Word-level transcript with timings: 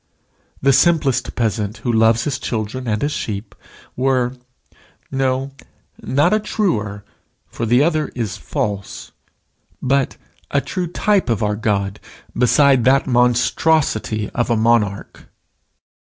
The 0.63 0.73
simplest 0.73 1.35
peasant 1.35 1.77
who 1.85 1.93
loves 1.93 2.23
his 2.23 2.39
children 2.39 2.87
and 2.87 3.03
his 3.03 3.11
sheep 3.11 3.53
were 3.95 4.33
no, 5.11 5.51
not 6.01 6.33
a 6.33 6.39
truer, 6.39 7.05
for 7.45 7.67
the 7.67 7.83
other 7.83 8.07
is 8.15 8.35
false, 8.35 9.11
but 9.79 10.17
a 10.49 10.59
true 10.59 10.87
type 10.87 11.29
of 11.29 11.43
our 11.43 11.55
God 11.55 11.99
beside 12.35 12.83
that 12.85 13.05
monstrosity 13.05 14.31
of 14.31 14.49
a 14.49 14.57
monarch. 14.57 15.27